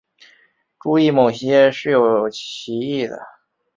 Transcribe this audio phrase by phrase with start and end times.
[0.79, 3.19] 注意某些是有歧义的。